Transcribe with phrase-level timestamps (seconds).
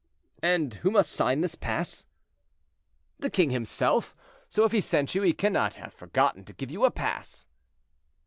[0.41, 2.07] "And who must sign this pass?"
[3.19, 4.15] "The king himself;
[4.49, 7.45] so if he sent you he cannot have forgotten to give you a pass."